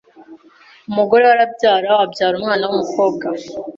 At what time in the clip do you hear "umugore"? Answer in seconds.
0.89-1.23